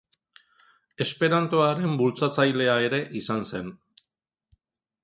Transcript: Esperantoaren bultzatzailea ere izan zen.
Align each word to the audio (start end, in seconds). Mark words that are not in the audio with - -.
Esperantoaren 1.05 1.93
bultzatzailea 2.01 2.79
ere 2.87 3.05
izan 3.21 3.47
zen. 3.53 3.73